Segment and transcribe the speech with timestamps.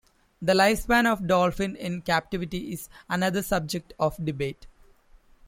[0.41, 4.65] The lifespan of dolphins in captivity is another subject of debate.